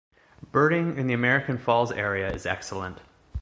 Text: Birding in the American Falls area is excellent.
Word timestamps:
Birding 0.51 0.97
in 0.97 1.05
the 1.05 1.13
American 1.13 1.59
Falls 1.59 1.91
area 1.91 2.27
is 2.33 2.47
excellent. 2.47 3.01